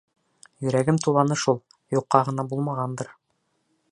[0.63, 1.59] Йөрәгем туланы шул,
[1.97, 3.15] юҡҡа ғына булмағандыр.